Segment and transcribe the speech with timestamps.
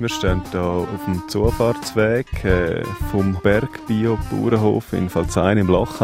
[0.00, 6.00] Wir stehen hier auf dem Zufahrtsweg äh, vom Berg Bio Bauernhof in Pfalzein im Loch.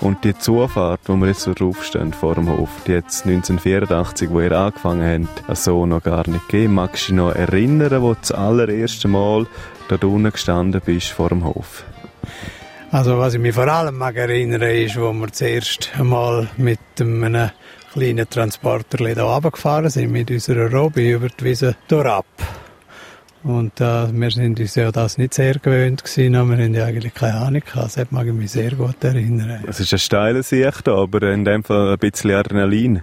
[0.00, 4.40] Und die Zufahrt, wo wir jetzt so draufstehen vor dem Hof, die hat 1984, wo
[4.40, 6.74] ihr angefangen habt, so noch gar nicht gegeben.
[6.74, 9.48] Magst du dich noch erinnern, wo du das allererste Mal
[9.88, 11.82] da unten gestanden bist vor dem Hof?
[12.92, 17.50] Also was ich mich vor allem mag erinnern, ist, wo wir zuerst einmal mit einem
[17.90, 22.26] kleinen Transporter hier runtergefahren sind, mit unserer Robi über die Wiese durchab.
[23.44, 26.84] Und äh, wir sind uns ja das nicht sehr gewöhnt gewesen, aber wir haben ja
[26.84, 27.96] eigentlich keine Ahnung gehabt.
[27.96, 29.64] Das mag ich mich sehr gut erinnern.
[29.66, 33.02] Es ist ein steiler Sicht, aber in dem Fall ein bisschen Adrenalin.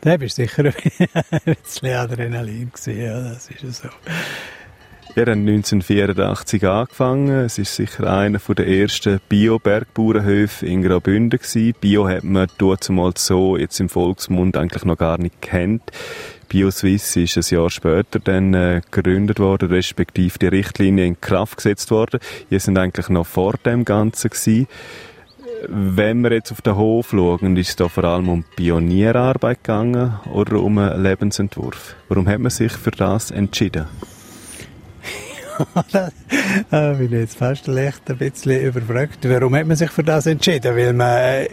[0.00, 3.88] Da bist sicher ein bisschen Adrenalin gewesen, ja, das ist so.
[5.14, 7.30] Wir haben 1984 angefangen.
[7.40, 11.74] Es ist sicher einer der ersten Bio-Bergbauernhöfe in Graubünden gewesen.
[11.80, 15.90] Bio hat man damals so jetzt im Volksmund eigentlich noch gar nicht kennt.
[16.48, 21.90] BioSwiss ist ein Jahr später dann äh, gegründet worden, respektive die Richtlinie in Kraft gesetzt
[21.90, 22.20] worden.
[22.48, 24.68] Wir sind eigentlich noch vor dem Ganzen gewesen.
[25.66, 30.20] Wenn wir jetzt auf den Hof schauen, ist es da vor allem um Pionierarbeit gegangen
[30.32, 31.96] oder um einen Lebensentwurf?
[32.08, 33.86] Warum hat man sich für das entschieden?
[36.70, 39.18] Da bin ich jetzt fast leicht ein bisschen überfragt.
[39.22, 40.76] Warum hat man sich für das entschieden?
[40.76, 41.48] Weil man, äh,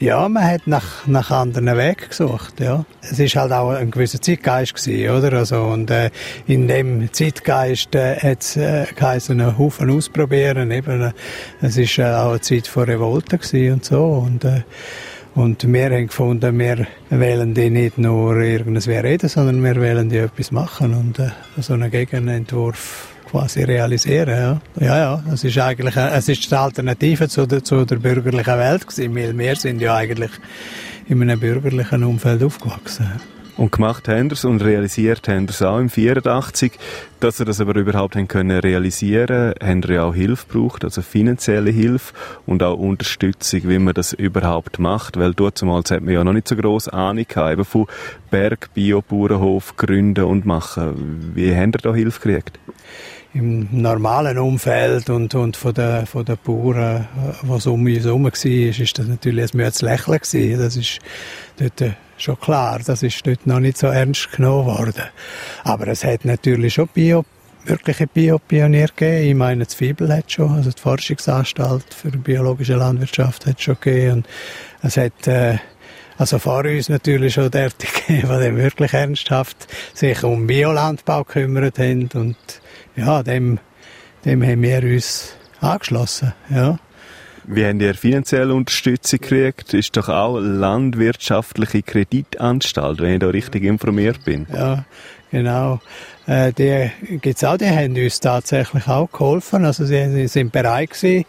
[0.00, 2.84] ja, man hat nach, nach anderen Wegen gesucht, ja.
[3.00, 5.32] Es ist halt auch ein gewisser Zeitgeist gewesen, oder?
[5.38, 6.10] Also, und, äh,
[6.46, 11.12] in dem Zeitgeist, äh, hat es, äh, geheißen, einen Haufen ausprobieren, eben, äh,
[11.62, 14.62] es ist äh, auch eine Zeit von Revolte gewesen und so, und, äh,
[15.34, 20.18] und wir haben gefunden, wir wählen die nicht nur irgendwas reden, sondern wir wählen die
[20.18, 24.60] etwas machen und äh, so einen Gegenentwurf quasi realisieren.
[24.78, 28.58] Ja, ja, ja es ist eigentlich es ist die Alternative zu der, zu der bürgerlichen
[28.58, 30.30] Welt gewesen, weil wir sind ja eigentlich
[31.08, 33.33] in einem bürgerlichen Umfeld aufgewachsen.
[33.56, 36.72] Und gemacht haben es und realisiert haben es auch im 84.
[37.20, 41.70] Dass sie das aber überhaupt haben können realisieren, haben sie auch Hilfe gebraucht, also finanzielle
[41.70, 42.12] Hilfe
[42.46, 46.32] und auch Unterstützung, wie man das überhaupt macht, weil dort damals hat man ja noch
[46.32, 47.86] nicht so groß Ahnung gehabt, eben von
[48.30, 51.32] Berg, Bio, Bauernhof gründen und machen.
[51.34, 52.58] Wie haben ihr da Hilfe gekriegt?
[53.34, 57.08] im normalen Umfeld und, und von den, von den Bauern,
[57.42, 60.58] was um uns herum war, ist das natürlich ein Mühe Lächeln gewesen.
[60.60, 61.00] Das ist
[61.58, 62.80] dort äh, schon klar.
[62.84, 65.04] Das ist dort noch nicht so ernst genommen worden.
[65.64, 67.24] Aber es hat natürlich schon Bio,
[67.64, 69.28] wirkliche Biopionier gegeben.
[69.28, 74.12] Ich meine, das Fibel hat schon, also die Forschungsanstalt für biologische Landwirtschaft hat schon gegeben.
[74.12, 74.28] Und
[74.82, 75.58] es hat, äh,
[76.16, 82.36] also vor uns natürlich schon derartige, die wirklich ernsthaft sich um Biolandbau gekümmert haben und
[82.96, 83.58] ja, dem,
[84.24, 86.78] dem haben wir uns angeschlossen, ja.
[87.46, 89.74] Wie haben ihr finanzielle Unterstützung gekriegt?
[89.74, 94.46] Ist doch auch landwirtschaftliche Kreditanstalt, wenn ich da richtig informiert bin.
[94.52, 94.84] Ja,
[95.30, 95.80] genau.
[96.26, 96.90] Äh, die
[97.20, 99.64] gibt's auch, die haben uns tatsächlich auch geholfen.
[99.64, 101.26] Also sie, sie sind bereit gewesen.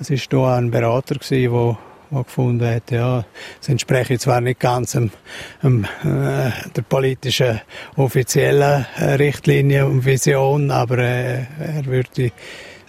[0.00, 1.78] Es ist da ein Berater gewesen, der
[2.10, 3.24] der gefunden hat, ja,
[3.60, 5.10] es entspreche zwar nicht ganz dem,
[5.62, 7.60] dem, äh, der politischen
[7.96, 12.32] offiziellen äh, Richtlinie und Vision, aber äh, er würde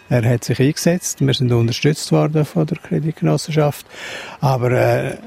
[0.09, 1.25] er hat sich eingesetzt.
[1.25, 3.85] Wir sind unterstützt worden von der Kreditgenossenschaft.
[4.41, 5.17] Aber äh,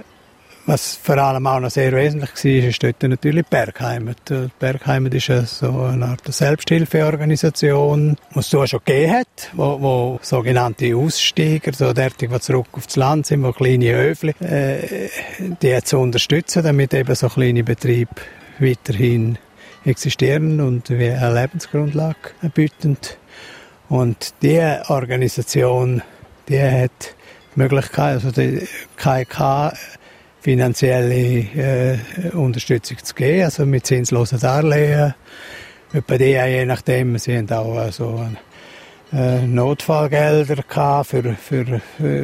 [0.66, 4.16] was vor allem auch noch sehr wesentlich war, ist dort natürlich die Bergheimat.
[4.28, 10.18] Die Bergheimat ist so eine Art Selbsthilfeorganisation, die es so schon gegeben hat, wo, wo
[10.22, 15.08] sogenannte Aussteiger, so derartig, die zurück aufs Land sind, wo kleine Öfli, äh,
[15.60, 18.14] die zu unterstützen, damit eben so kleine Betriebe
[18.60, 19.38] weiterhin
[19.84, 22.16] existieren und wie eine Lebensgrundlage
[22.54, 22.96] bieten.
[23.92, 26.00] Und diese Organisation,
[26.48, 27.14] die hat
[27.54, 28.66] die Möglichkeit, also die
[28.96, 29.74] KK
[30.40, 31.98] finanzielle äh,
[32.32, 35.12] Unterstützung zu geben, also mit zinslosen Darlehen.
[35.92, 38.26] Etwa die, je nachdem, sie haben auch äh, so
[39.12, 41.82] äh, Notfallgelder gehabt für, für, für,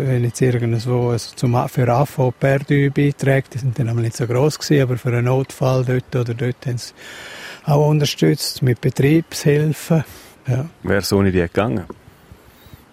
[0.08, 4.26] wenn jetzt irgendwo also zum, für AFO Perdu beiträgt, die sind dann aber nicht so
[4.26, 6.94] groß gewesen, aber für einen Notfall dort oder dort haben sie
[7.66, 10.04] auch unterstützt mit Betriebshilfen.
[10.48, 10.66] Ja.
[10.82, 11.84] Wäre so nicht gegangen?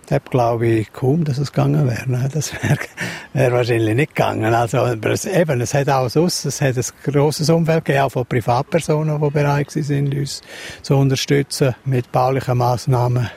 [0.07, 2.10] Da glaube ich kaum, dass es gegangen wäre.
[2.10, 2.30] Ne?
[2.31, 2.78] Das wäre
[3.34, 4.54] wär wahrscheinlich nicht gegangen.
[4.54, 8.12] Also, aber es, eben, es hat auch sonst, es hat ein grosses Umfeld gegeben, auch
[8.12, 10.42] von Privatpersonen, die bereit sind, uns
[10.84, 13.30] zu unterstützen mit baulichen Massnahmen.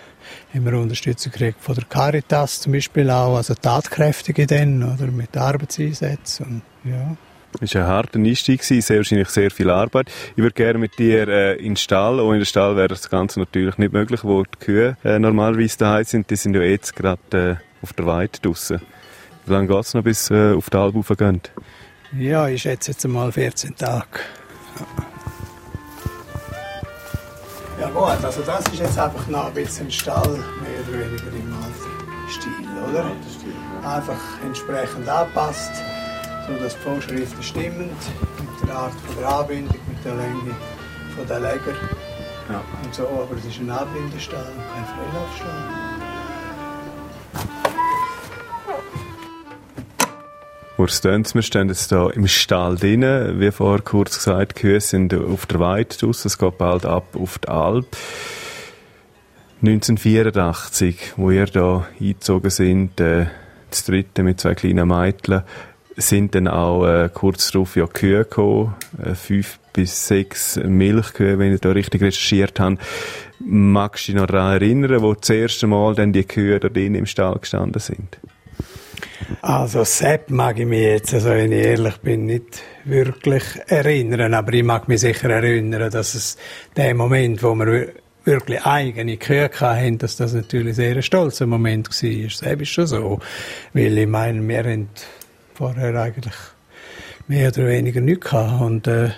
[0.55, 5.35] Haben wir Unterstützung gekriegt von der Caritas zum Beispiel auch, also Tatkräftige dann, oder mit
[5.37, 6.63] Arbeitseinsätzen.
[6.85, 7.17] Und, ja.
[7.61, 10.11] Es war ein harter Einstieg, sehr wahrscheinlich sehr viel Arbeit.
[10.37, 12.21] Ich würde gerne mit dir äh, in den Stall.
[12.21, 16.05] Ohne den Stall wäre das Ganze natürlich nicht möglich, wo die Kühe äh, normalerweise daheim
[16.05, 16.31] sind.
[16.31, 18.81] Die sind ja jetzt gerade äh, auf der Weide draussen.
[19.47, 21.41] Wie lange geht es noch, bis äh, auf die Alp gehen?
[22.19, 24.07] Ja, ich schätze jetzt mal 14 Tage.
[27.81, 31.55] Ja gut, also das ist jetzt einfach noch ein bisschen Stall, mehr oder weniger im
[31.55, 32.51] alten Stil,
[32.91, 33.11] oder?
[33.89, 35.73] Einfach entsprechend angepasst,
[36.49, 40.55] sodass die Vorschriften stimmen, mit der Art von der Anbindung, mit der Länge
[41.17, 41.75] von der Leger
[42.49, 42.63] ja.
[42.83, 45.89] und so, aber es ist ein Anbindestall und kein Freilaufstall.
[50.79, 53.41] Urs Dönz, wir stehen jetzt hier im Stall drinnen.
[53.41, 56.29] Wie vorher kurz gesagt, die Kühe sind auf der Weide draussen.
[56.29, 57.97] Es geht bald ab auf die Alp.
[59.61, 63.27] 1984, wo ihr da eingezogen sind, äh,
[63.71, 65.43] das dritte mit zwei kleinen Mädchen,
[65.99, 68.75] sind dann auch äh, kurz darauf ja Kühe gekommen,
[69.05, 72.79] äh, fünf bis sechs Milchkühe, wenn ich da richtig recherchiert habe.
[73.41, 76.95] Magst du dich noch daran erinnern, wo das erste Mal dann die Kühe da drin
[76.95, 78.19] im Stall gestanden sind?
[79.43, 84.53] Also Sepp mag ich mich jetzt, also wenn ich ehrlich bin, nicht wirklich erinnern, aber
[84.55, 86.37] ich mag mich sicher erinnern, dass es
[86.77, 87.89] der Moment, wo wir
[88.25, 92.31] wirklich eigene Kühe hatten, dass das natürlich sehr ein stolzer Moment war.
[92.31, 93.21] Sepp ist schon so,
[93.73, 94.89] weil ich meine, wir haben
[95.59, 96.37] vorher eigentlich
[97.27, 98.61] mehr oder weniger nichts gehabt.
[98.63, 99.11] Und äh,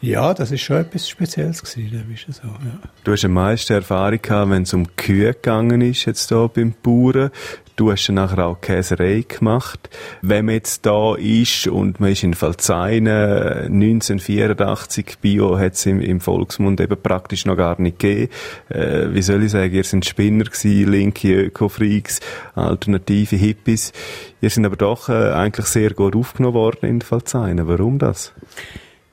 [0.00, 2.78] ja, das ist schon etwas Spezielles gewesen, das ist so, ja.
[3.04, 6.74] Du hast am meisten Erfahrung gehabt, wenn es um Kühe gegangen ist, jetzt hier beim
[6.82, 7.30] Bauern.
[7.74, 9.88] Du hast dann nachher auch Käserei gemacht.
[10.20, 16.00] Wenn man jetzt da ist und man ist in Falzeine, 1984, Bio hat es im,
[16.00, 18.32] im, Volksmund eben praktisch noch gar nicht gegeben.
[18.68, 22.18] Äh, wie soll ich sagen, ihr seid Spinner gewesen, linke Öko-Freaks,
[22.56, 23.92] alternative Hippies.
[24.40, 27.68] Ihr sind aber doch äh, eigentlich sehr gut aufgenommen worden in Falzeine.
[27.68, 28.32] Warum das?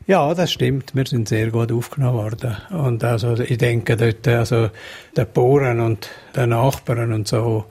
[0.07, 0.93] Ja, das stimmt.
[0.93, 2.57] Wir sind sehr gut aufgenommen worden.
[2.69, 4.69] Und also, ich denke dort, also,
[5.15, 7.65] der Bauern und der Nachbarn und so,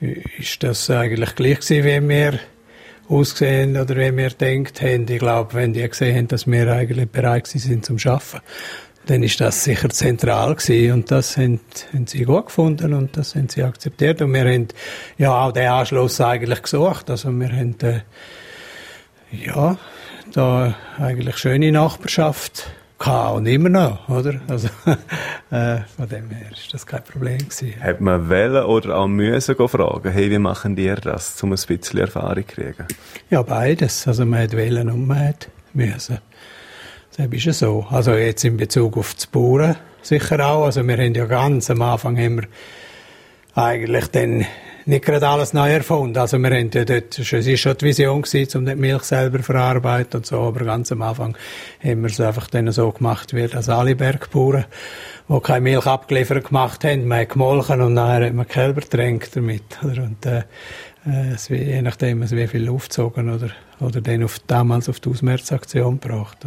[0.00, 2.40] ist das eigentlich gleich gewesen, wie wir
[3.08, 5.06] ausgesehen oder wie wir denkt haben.
[5.08, 8.40] Ich glaube, wenn die gesehen haben, dass wir eigentlich bereit sind zum Schaffen,
[9.06, 11.60] dann ist das sicher zentral gewesen und das haben,
[11.94, 14.66] haben sie gut gefunden und das haben sie akzeptiert und wir haben
[15.18, 17.08] ja auch den Anschluss eigentlich gesucht.
[17.08, 18.00] Also wir haben äh,
[19.30, 19.78] ja
[20.36, 24.40] da eigentlich schöne Nachbarschaft gehabt und immer noch, oder?
[24.48, 24.68] Also,
[25.50, 27.74] äh, von dem her ist das kein Problem gewesen.
[27.80, 32.00] Hat man wählen oder auch müssen fragen, hey, wie machen die das, um ein bisschen
[32.00, 32.86] Erfahrung zu kriegen?
[33.30, 34.06] Ja, beides.
[34.06, 36.18] Also man hat wählen und man hat müssen.
[37.16, 37.86] Das ist ja so.
[37.90, 40.66] Also jetzt in Bezug auf das Bauern sicher auch.
[40.66, 42.44] Also wir haben ja ganz am Anfang wir
[43.54, 44.44] eigentlich dann
[44.86, 46.16] nicht gerade alles neu erfunden.
[46.16, 49.40] Also wir haben ja dort, es war schon die Vision gewesen, um die Milch selber
[49.40, 51.36] verarbeiten und so, aber ganz am Anfang
[51.82, 54.64] haben wir es einfach dann so gemacht, wie das alle Bergbauern,
[55.28, 57.08] die keine Milch abgeliefert gemacht haben.
[57.08, 59.64] Man hat gemolken und nachher hat man Kälber getränkt damit.
[59.82, 60.04] Oder?
[60.04, 60.42] Und, äh,
[61.34, 63.50] es, je nachdem, also wie viel aufgezogen oder,
[63.80, 66.38] oder dann auf, damals auf die Ausmehrzaktion gebracht.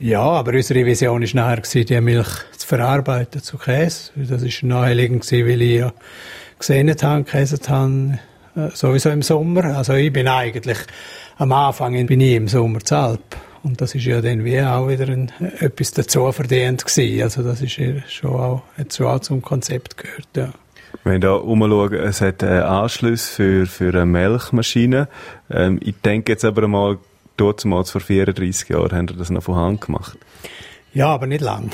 [0.00, 4.12] Ja, aber unsere Vision war nachher, die Milch zu verarbeiten zu Käse.
[4.14, 5.92] Das war naheliegend, weil ich ja
[6.58, 8.18] gesehen habe, gelesen habe,
[8.56, 9.64] äh, sowieso im Sommer.
[9.76, 10.78] Also ich bin eigentlich,
[11.36, 13.36] am Anfang bin ich im Sommer zu Alp.
[13.62, 17.22] Und das ist ja dann wie auch wieder ein, etwas dazu verdient gewesen.
[17.22, 20.50] Also das ist ja schon auch, hat schon auch zum Konzept gehört, ja.
[21.04, 25.08] Wenn hier umschauen, es hat einen Anschluss für, für eine Melkmaschine.
[25.50, 26.98] Ähm, ich denke jetzt aber mal,
[27.36, 30.18] dort vor 34 Jahren haben wir das noch von Hand gemacht.
[30.94, 31.70] Ja, aber nicht lang.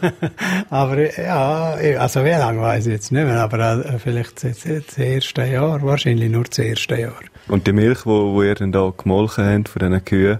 [0.70, 4.98] aber ja, also wie lange weiß ich jetzt nicht mehr, aber äh, vielleicht das, das
[4.98, 7.20] erste Jahr, wahrscheinlich nur das erste Jahr.
[7.48, 10.38] Und die Milch, wo, wo ihr dann da gemolken habt von diesen Kühen,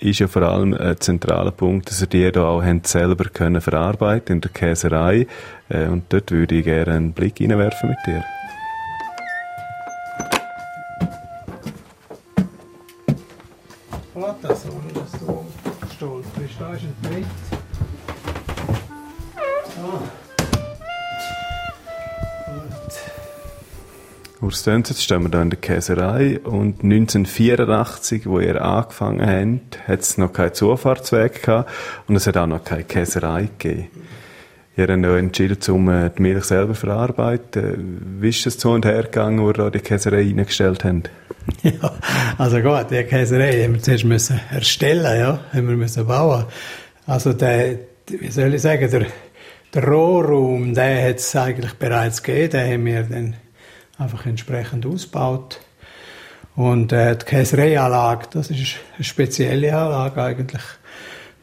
[0.00, 3.60] ist ja vor allem ein zentraler Punkt, dass ihr die da auch habt selber können
[3.60, 5.26] verarbeiten in der Käserei.
[5.68, 8.24] Äh, und dort würde ich gerne einen Blick reinwerfen mit dir.
[14.14, 15.44] Warte, das, dass du
[16.00, 16.54] stolperst.
[16.58, 17.49] Da ist ein Brett.
[24.50, 29.86] Urs Dönz, jetzt stehen wir hier in der Käserei und 1984, wo ihr angefangen habt,
[29.86, 31.70] hat es noch keinen Zufahrtsweg gehabt
[32.08, 33.86] und es hat auch noch keine Käserei gegeben.
[34.76, 38.18] Ihr habt ja entschieden, um äh, die Milch selber zu verarbeiten.
[38.18, 41.10] Wie ist das zu und her gegangen, wo ihr die Käserei eingestellt habt?
[41.62, 41.92] Ja,
[42.36, 46.46] also gut, die Käserei haben wir zuerst müssen erstellen, ja, haben wir müssen bauen.
[47.06, 47.76] Also der,
[48.08, 49.06] wie soll ich sagen, der,
[49.72, 53.36] der Rohraum, den hat es eigentlich bereits gegeben, den haben wir dann
[54.00, 55.60] einfach entsprechend ausgebaut.
[56.56, 60.62] Und äh, die Käsereianlage, das ist eine spezielle Anlage eigentlich.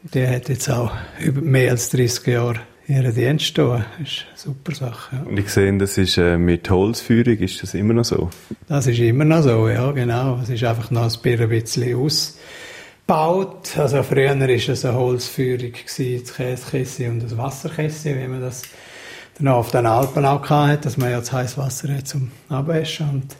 [0.02, 3.84] Die hat jetzt auch über mehr als 30 Jahre ihren Dienst tun.
[3.98, 5.16] Das ist eine super Sache.
[5.16, 5.22] Ja.
[5.22, 8.30] Und ich sehe, das ist äh, mit Holzführung, ist das immer noch so?
[8.68, 10.38] Das ist immer noch so, ja, genau.
[10.42, 13.76] Es ist einfach noch ein bisschen ausgebaut.
[13.76, 18.62] Also früher war es eine Holzführung, das Käsekesse und das Wasserkesse, wie man das
[19.38, 23.08] dann auf den Alpen auch hatte, dass man ja das heiße Wasser hat zum Abwaschen.
[23.08, 23.36] Und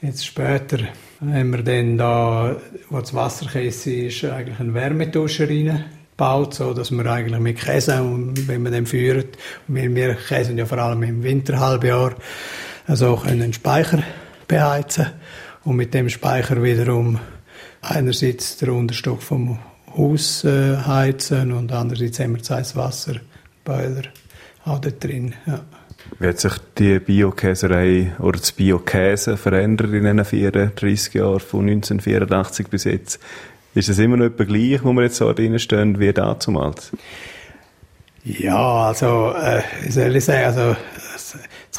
[0.00, 0.78] jetzt später
[1.20, 2.56] haben wir dann da,
[2.88, 8.02] wo das Wasserkesse ist, eigentlich einen Wärmetuscher rein gebaut, so dass wir eigentlich mit Käse,
[8.46, 9.36] wenn man den führt,
[9.68, 12.14] wir, wir käsen ja vor allem im Winterhalbjahr,
[12.86, 14.02] also können einen Speicher
[14.48, 15.06] beheizen
[15.64, 17.20] und mit dem Speicher wiederum
[17.82, 19.58] einerseits den Unterstock vom
[19.96, 24.02] Haus äh, heizen und andererseits haben wir das Wasserboiler
[24.68, 25.34] auch da drin.
[25.46, 25.60] Ja.
[26.18, 32.68] Wie hat sich die Biokäserei oder das Biokäse verändert in den 34 Jahren von 1984
[32.68, 33.20] bis jetzt?
[33.74, 36.92] Ist es immer noch etwa gleich, wo wir jetzt so drin stehen, wie damals?
[38.24, 40.76] Ja, also, äh, wie soll ich sagen, also,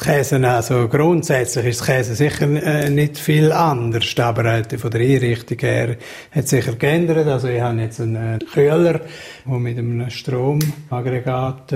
[0.00, 5.00] Käse, also grundsätzlich ist das Käse sicher äh, nicht viel anders, aber äh, von der
[5.00, 5.96] Einrichtung her
[6.30, 7.26] hat es sicher geändert.
[7.26, 9.00] Also ich habe jetzt einen Kühler,
[9.44, 11.72] der mit einem Stromaggregat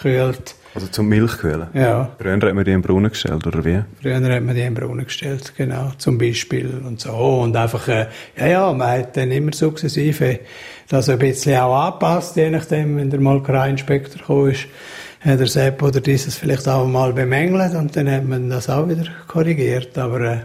[0.00, 0.54] äh, kühlt.
[0.74, 1.66] Also zum Milchkühlen?
[1.74, 2.10] Ja.
[2.18, 3.82] Früher hat man die im Brunnen gestellt, oder wie?
[4.00, 7.12] Früher hat man die im Brunnen gestellt, genau, zum Beispiel und so.
[7.12, 10.40] Und einfach, äh, ja, ja, man hat dann immer sukzessive
[10.88, 14.66] das ein bisschen auch angepasst, je nachdem, wenn der Molkereiinspektor gekommen ist,
[15.20, 18.88] hat der Sepp oder dieses vielleicht auch mal bemängelt und dann hat man das auch
[18.88, 19.96] wieder korrigiert.
[19.98, 20.38] Aber äh,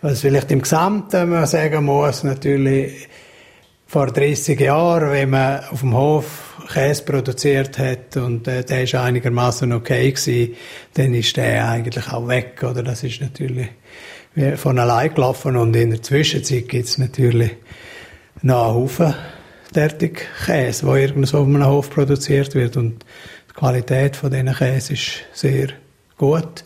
[0.00, 3.08] was vielleicht im Gesamten man sagen muss, natürlich
[3.92, 8.94] vor 30 Jahren, wenn man auf dem Hof Käse produziert hat und äh, der ist
[8.94, 10.54] einigermaßen okay gewesen,
[10.94, 12.82] dann ist der eigentlich auch weg, oder?
[12.82, 13.68] Das ist natürlich
[14.56, 17.50] von allein gelaufen und in der Zwischenzeit gibt es natürlich
[18.40, 19.14] noch einen Haufen
[19.74, 23.04] fertig Käse, der irgendwo auf einem Hof produziert wird und
[23.50, 25.68] die Qualität von diesen Käse ist sehr
[26.16, 26.64] gut.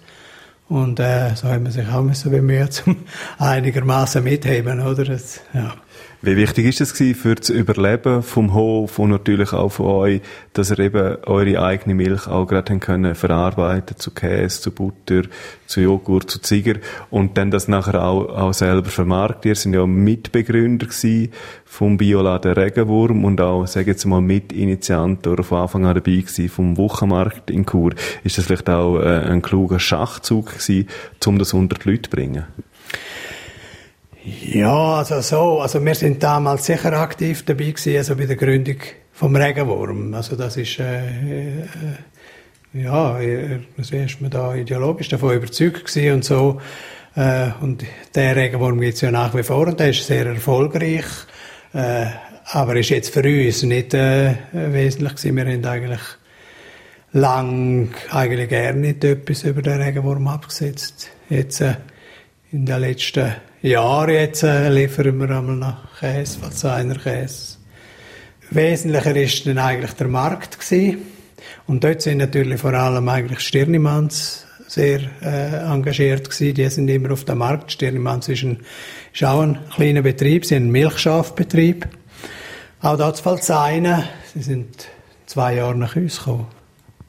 [0.68, 3.04] Und äh, so haben wir sich auch müssen bemüht, um
[3.38, 5.04] einigermaßen mitheben, oder?
[5.04, 5.75] Das, ja.
[6.23, 10.23] Wie wichtig ist es für das Überleben vom Hof und natürlich auch von euch,
[10.54, 15.23] dass ihr eben eure eigene Milch auch gerade können verarbeiten zu Käse, zu Butter,
[15.66, 16.76] zu Joghurt, zu Ziger
[17.11, 19.44] und dann das nachher auch, auch selber vermarktet.
[19.44, 20.87] Ihr sind ja Mitbegründer
[21.66, 26.49] vom Bioladen Regenwurm und auch, sage jetzt mal, Mitinitiant oder von Anfang an dabei gewesen
[26.49, 27.92] vom Wochenmarkt in Chur.
[28.25, 30.88] Ist das vielleicht auch äh, ein kluger Schachzug gewesen,
[31.26, 32.44] um das unter die Leute zu bringen?
[34.26, 38.78] Ja, also so, also wir sind damals sicher aktiv dabei gewesen, also bei der Gründung
[39.12, 40.14] vom Regenwurm.
[40.14, 41.66] Also das ist, äh, äh,
[42.73, 43.21] ja,
[43.78, 46.61] also ist man da ideologisch davon überzeugt gewesen und so.
[47.14, 47.85] Äh, und
[48.16, 51.04] der Regenwurm gibt's ja nach wie vor und der ist sehr erfolgreich.
[51.73, 52.06] Äh,
[52.47, 55.37] aber ist jetzt für uns nicht äh, wesentlich gewesen.
[55.37, 56.02] Wir haben eigentlich
[57.12, 61.11] lang eigentlich gerne nicht etwas über den Regenwurm abgesetzt.
[61.30, 61.76] Jetzt äh,
[62.50, 63.33] in den letzten
[63.66, 67.56] Jahre jetzt äh, liefern wir einmal noch Käse, Valsainer Käse.
[68.50, 70.99] Wesentlicher ist dann eigentlich der Markt gewesen.
[71.66, 76.54] Und dort sind natürlich vor allem eigentlich Stirnimanns sehr äh, engagiert gewesen.
[76.54, 77.73] Die sind immer auf dem Markt.
[77.73, 78.44] Stirnimanns ist,
[79.12, 81.88] ist auch ein kleiner Betrieb, sie sind ein Milchschafbetrieb.
[82.82, 83.52] Auch dort fällt es
[84.35, 84.88] Sie sind
[85.26, 86.46] zwei Jahre nach uns gekommen.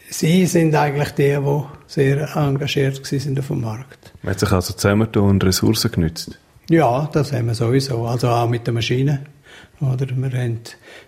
[0.10, 4.14] Sie sind eigentlich die, die sehr engagiert waren auf dem Markt.
[4.24, 6.40] Man hat sich also zusammen und Ressourcen genützt?
[6.70, 8.06] Ja, das haben wir sowieso.
[8.06, 9.22] Also auch mit der Maschine.
[9.80, 10.62] Oder wir haben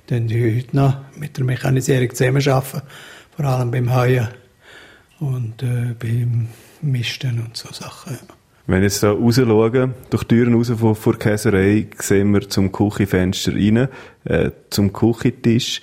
[0.07, 2.81] dann heute noch mit der Mechanisierung zusammenarbeiten,
[3.35, 4.27] vor allem beim Heuen
[5.19, 6.47] und äh, beim
[6.81, 8.17] Misten und so Sachen.
[8.67, 12.47] Wenn wir jetzt hier rausschauen, durch die Türen raus von, von der Käserei, sehen wir
[12.47, 13.87] zum Küchenfenster rein,
[14.25, 15.81] äh, zum Küchentisch.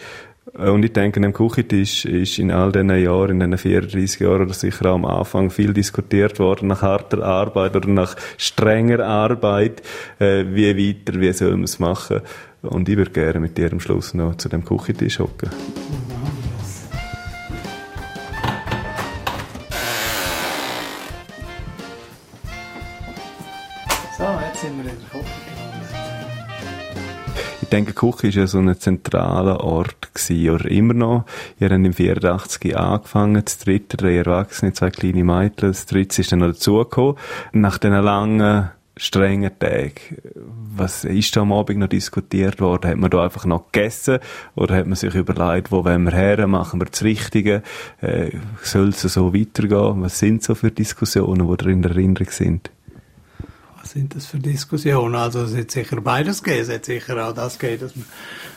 [0.59, 4.43] Äh, und ich denke, am Küchentisch ist in all diesen Jahren, in diesen 34 Jahren
[4.43, 9.83] oder sicher am Anfang viel diskutiert worden nach harter Arbeit oder nach strenger Arbeit.
[10.19, 12.21] Äh, wie weiter, wie soll man es machen?
[12.63, 15.51] Und ich würde gerne mit dir am Schluss noch zu dem Küchentisch hocken.
[27.77, 31.25] Denke, Küche ist ja so ein zentraler Ort gewesen, oder immer noch.
[31.61, 36.33] Ihr habt im 84 angefangen, das dritte, drei Erwachsene, zwei kleine Mädchen, das dritte ist
[36.33, 37.17] dann noch dazugekommen.
[37.53, 39.93] Nach diesen langen, strengen Tagen,
[40.75, 42.91] was ist da am Abend noch diskutiert worden?
[42.91, 44.21] Hat man da einfach noch gegessen?
[44.55, 46.47] Oder hat man sich überlegt, wo wollen wir her?
[46.47, 47.63] Machen wir das Richtige?
[48.01, 48.31] Äh,
[48.63, 50.03] Soll es so weitergehen?
[50.03, 52.71] Was sind so für Diskussionen, die da in der Erinnerung sind?
[53.87, 55.15] Was sind das für Diskussionen?
[55.15, 56.63] Also es hat sicher beides gegeben.
[56.63, 58.05] Es hat sicher auch das gegeben, dass man,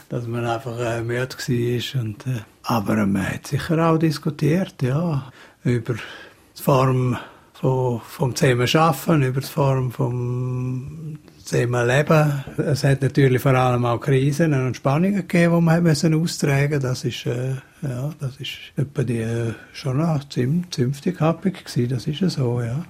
[0.09, 2.01] dass man einfach äh, müde war.
[2.01, 5.31] Und, äh, aber man hat sicher auch diskutiert, ja,
[5.63, 7.15] über die Form
[7.53, 12.43] von, vom Zusammenarbeiten, über die Form vom Zusammenleben.
[12.57, 17.05] Es hat natürlich vor allem auch Krisen und Spannungen gegeben, die man müssen austragen Das
[17.05, 21.89] ist, äh, ja, das ist äh, schon ziemlich, ziemlich happig gewesen.
[21.89, 22.83] Das ist ja so, ja.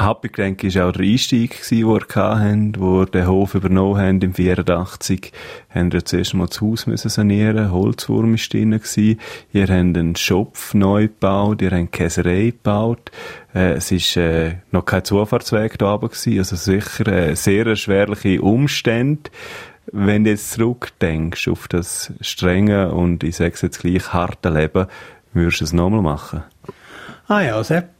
[0.00, 5.30] Ich, war auch der Einstieg, den wir hatten, wo den Hof übernommen haben im 84.
[5.68, 9.20] Haben wir zuerst mal das Haus müssen sanieren, Holzwurm war drin gewesen.
[9.52, 13.10] Ihr habt einen Schopf neu gebaut, ihr habt Käserei gebaut.
[13.54, 18.40] Äh, es ist äh, noch kein Zufahrtsweg da oben gewesen, also sicher äh, sehr erschwerliche
[18.40, 19.30] Umstände.
[19.92, 24.86] Wenn du jetzt zurückdenkst auf das strenge und ich sage jetzt gleich harte Leben,
[25.34, 26.42] würdest du es nochmal machen?
[27.28, 27.90] Ah ja, Sepp,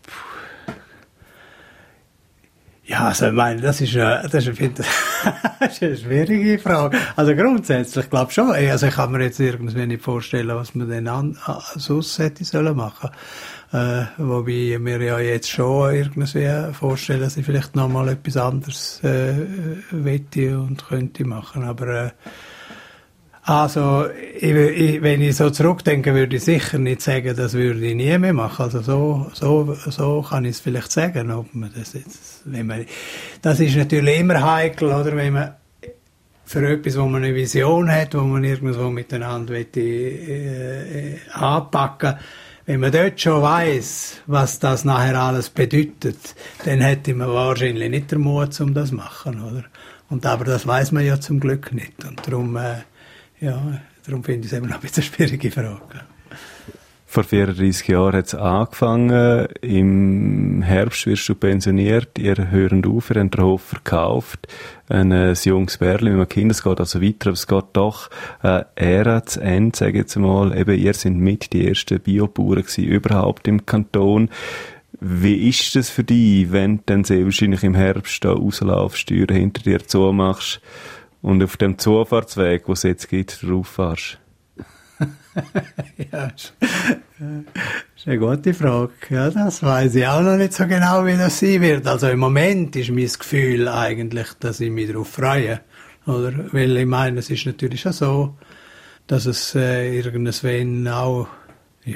[2.91, 4.73] ja, also ich meine, das ist, eine, das, ist, eine,
[5.61, 6.99] das ist eine schwierige Frage.
[7.15, 8.51] Also grundsätzlich glaube schon.
[8.51, 11.39] Also ich kann mir jetzt irgendwie nicht vorstellen, was man denn an,
[11.77, 13.11] sonst hätte sollen machen.
[13.73, 19.01] Äh, wobei mir ja jetzt schon irgendwie vorstellen, dass ich vielleicht noch mal etwas anderes
[19.05, 19.35] äh,
[19.93, 21.63] wette und könnte machen.
[21.63, 22.11] Aber äh,
[23.43, 24.07] also,
[24.39, 28.17] ich, ich, wenn ich so zurückdenke, würde ich sicher nicht sagen, das würde ich nie
[28.19, 28.65] mehr machen.
[28.65, 32.85] Also so, so, so kann ich es vielleicht sagen, ob man das jetzt, wenn man,
[33.41, 35.55] das ist natürlich immer heikel, oder, wenn man
[36.45, 42.17] für etwas, wo man eine Vision hat, wo man irgendwo miteinander will, äh, äh, anpacken
[42.67, 48.13] wenn man dort schon weiß, was das nachher alles bedeutet, dann hätte man wahrscheinlich nicht
[48.13, 49.65] den Mut, um das zu machen, oder?
[50.09, 52.05] Und aber das weiß man ja zum Glück nicht.
[52.05, 52.77] Und darum, äh,
[53.41, 56.01] ja, darum finde ich es eben noch ein bisschen eine schwierige Frage.
[57.13, 59.49] Vor 34 Jahren hat es angefangen.
[59.63, 62.17] Im Herbst wirst du pensioniert.
[62.21, 64.47] Ihr hört auf, ihr habt den Hof verkauft.
[64.89, 66.53] Ein, ein junges Bärli mit einem Kind.
[66.53, 68.11] Es geht also weiter, aber es geht doch
[68.45, 70.57] äh, Ära zu Ende, sage ich jetzt mal.
[70.57, 74.31] Eben, ihr sind mit die ersten Biobauern überhaupt im Kanton.
[75.01, 79.35] Wie ist das für dich, wenn du dann sehr wahrscheinlich im Herbst da rauslaufst, Türen
[79.37, 80.61] hinter dir zumachst
[81.23, 84.19] und auf dem Zufahrtsweg, wo es jetzt gibt, drauf fährst?
[86.13, 86.53] ja, das
[87.97, 88.93] ist eine gute Frage.
[89.09, 91.87] Ja, das weiß ich auch noch nicht so genau, wie das sein wird.
[91.87, 95.61] Also im Moment ist mein Gefühl eigentlich, dass ich mich darauf freue.
[96.07, 96.53] Oder?
[96.53, 98.35] Weil ich meine, es ist natürlich schon so,
[99.07, 101.29] dass es äh, irgendwann auch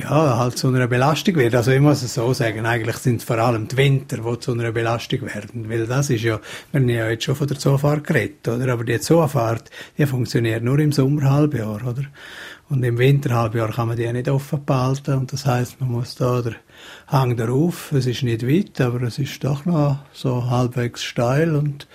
[0.01, 1.55] ja, halt zu einer Belastung wird.
[1.55, 4.53] Also ich muss es so sagen, eigentlich sind es vor allem die Winter, die zu
[4.53, 5.69] einer Belastung werden.
[5.69, 6.41] Weil das ist ja,
[6.73, 8.73] wir haben ja jetzt schon von der Zoofahrt geredet, oder?
[8.73, 12.05] Aber die Zoofahrt, die funktioniert nur im Sommerhalbjahr, oder?
[12.69, 15.15] Und im Winterhalbjahr kann man die nicht offen behalten.
[15.15, 16.55] Und das heißt, man muss da der
[17.09, 17.93] Hang darauf.
[17.93, 21.87] Es ist nicht weit, aber es ist doch noch so halbwegs steil und,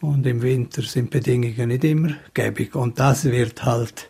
[0.00, 2.74] und im Winter sind Bedingungen nicht immer gäbig.
[2.74, 4.08] Und das wird halt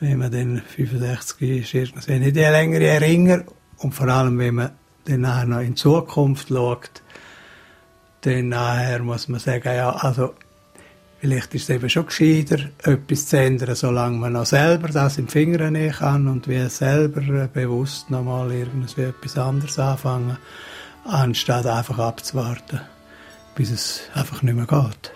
[0.00, 3.44] wenn man dann 65 ist, irgendwie nicht die längere Erinnern.
[3.78, 4.70] Und vor allem, wenn man
[5.04, 7.02] dann nachher noch in Zukunft schaut,
[8.22, 10.34] dann nachher muss man sagen, ja, also,
[11.20, 15.28] vielleicht ist es eben schon gescheiter, etwas zu ändern, solange man noch selber das im
[15.28, 20.38] Finger nehmen kann und wie selber bewusst nochmal irgendwie etwas anderes anfangen,
[21.04, 22.80] anstatt einfach abzuwarten,
[23.54, 25.12] bis es einfach nicht mehr geht.